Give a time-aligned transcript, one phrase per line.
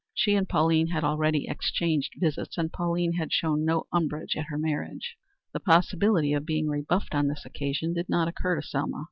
[0.15, 4.57] She and Pauline had already exchanged visits, and Pauline had shown no umbrage at her
[4.57, 5.15] marriage.
[5.53, 8.99] The possibility of being rebuffed on this occasion did not occur to Selma.